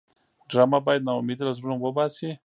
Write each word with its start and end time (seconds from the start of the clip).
ډرامه 0.49 0.79
باید 0.85 1.05
ناامیدي 1.07 1.43
له 1.45 1.53
زړونو 1.57 1.77
وباسي 1.81 2.29